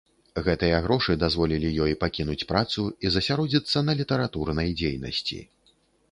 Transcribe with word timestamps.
Гэтыя 0.45 0.77
грошы 0.85 1.15
дазволілі 1.23 1.69
ёй 1.83 1.93
пакінуць 2.03 2.37
працу 2.51 2.85
і 3.07 3.11
засяродзіцца 3.15 3.83
на 3.91 3.95
літаратурнай 4.01 4.73
дзейнасці. 4.79 5.39